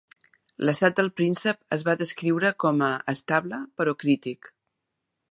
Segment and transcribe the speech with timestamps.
[0.67, 4.51] L'estat del príncep es va descriure com a "estable, però crític".